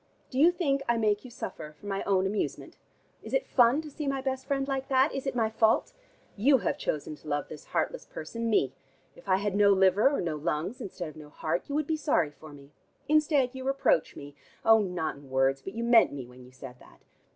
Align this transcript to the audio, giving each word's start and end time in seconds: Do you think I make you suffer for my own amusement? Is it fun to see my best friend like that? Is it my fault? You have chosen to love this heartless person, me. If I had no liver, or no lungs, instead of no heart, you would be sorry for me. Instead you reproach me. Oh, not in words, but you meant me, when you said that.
Do 0.31 0.39
you 0.39 0.51
think 0.51 0.81
I 0.89 0.97
make 0.97 1.23
you 1.23 1.29
suffer 1.29 1.75
for 1.79 1.85
my 1.85 2.01
own 2.05 2.25
amusement? 2.25 2.75
Is 3.21 3.35
it 3.35 3.45
fun 3.45 3.83
to 3.83 3.91
see 3.91 4.07
my 4.07 4.19
best 4.19 4.47
friend 4.47 4.67
like 4.67 4.87
that? 4.89 5.13
Is 5.13 5.27
it 5.27 5.35
my 5.35 5.47
fault? 5.51 5.93
You 6.35 6.57
have 6.63 6.79
chosen 6.79 7.15
to 7.17 7.27
love 7.27 7.49
this 7.49 7.65
heartless 7.65 8.07
person, 8.07 8.49
me. 8.49 8.73
If 9.15 9.29
I 9.29 9.35
had 9.35 9.55
no 9.55 9.69
liver, 9.71 10.09
or 10.09 10.19
no 10.19 10.37
lungs, 10.37 10.81
instead 10.81 11.09
of 11.09 11.17
no 11.17 11.29
heart, 11.29 11.69
you 11.69 11.75
would 11.75 11.85
be 11.85 11.97
sorry 11.97 12.31
for 12.31 12.51
me. 12.51 12.71
Instead 13.07 13.53
you 13.53 13.63
reproach 13.63 14.15
me. 14.15 14.35
Oh, 14.65 14.79
not 14.79 15.17
in 15.17 15.29
words, 15.29 15.61
but 15.61 15.75
you 15.75 15.83
meant 15.83 16.11
me, 16.11 16.25
when 16.25 16.43
you 16.43 16.51
said 16.51 16.77
that. 16.79 17.01